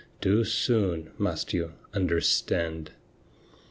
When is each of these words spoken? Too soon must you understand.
Too 0.19 0.43
soon 0.45 1.11
must 1.19 1.53
you 1.53 1.73
understand. 1.93 2.89